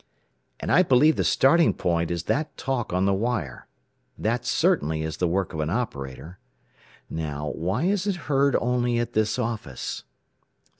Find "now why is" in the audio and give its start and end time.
7.07-8.07